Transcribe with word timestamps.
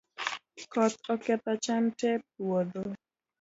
Koth 0.71 0.97
oketho 1.13 1.53
cham 1.63 1.83
tee 1.97 2.15
e 2.21 2.23
puotho 2.33 2.81